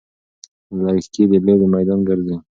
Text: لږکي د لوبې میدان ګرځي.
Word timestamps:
لږکي 0.85 1.23
د 1.29 1.33
لوبې 1.45 1.67
میدان 1.75 1.99
ګرځي. 2.07 2.35